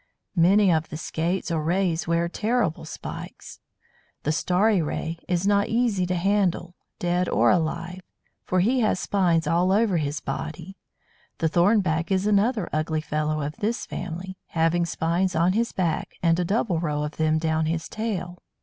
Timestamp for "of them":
17.03-17.37